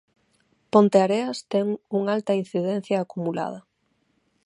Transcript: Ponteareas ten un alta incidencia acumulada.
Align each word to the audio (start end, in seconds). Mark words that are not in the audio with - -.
Ponteareas 0.73 1.37
ten 1.51 1.67
un 1.97 2.03
alta 2.15 2.37
incidencia 2.41 2.97
acumulada. 2.99 3.59